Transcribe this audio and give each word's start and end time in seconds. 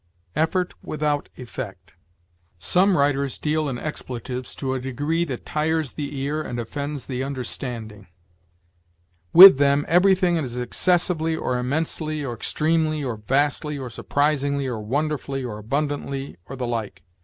EFFORT 0.35 0.73
WITHOUT 0.81 1.29
EFFECT. 1.37 1.93
"Some 2.57 2.97
writers 2.97 3.37
deal 3.37 3.69
in 3.69 3.77
expletives 3.77 4.55
to 4.55 4.73
a 4.73 4.79
degree 4.79 5.23
that 5.25 5.45
tires 5.45 5.91
the 5.91 6.17
ear 6.21 6.41
and 6.41 6.59
offends 6.59 7.05
the 7.05 7.23
understanding. 7.23 8.07
With 9.31 9.59
them 9.59 9.85
everything 9.87 10.37
is 10.37 10.57
excessively, 10.57 11.35
or 11.35 11.59
immensely, 11.59 12.25
or 12.25 12.33
extremely, 12.33 13.03
or 13.03 13.17
vastly, 13.17 13.77
or 13.77 13.91
surprisingly, 13.91 14.65
or 14.65 14.81
wonderfully, 14.83 15.43
or 15.45 15.59
abundantly, 15.59 16.35
or 16.47 16.55
the 16.55 16.65
like. 16.65 17.03